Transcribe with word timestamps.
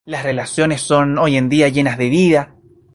Las 0.03 0.23
relaciones 0.23 0.81
son 0.81 1.19
hoy 1.19 1.37
en 1.37 1.47
día 1.47 1.69
llenas 1.69 1.95
de 1.99 2.09
vida. 2.09 2.55